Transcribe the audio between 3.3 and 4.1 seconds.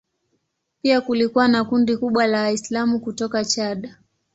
Chad.